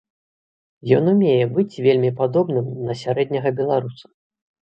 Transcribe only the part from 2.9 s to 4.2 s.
сярэдняга беларуса.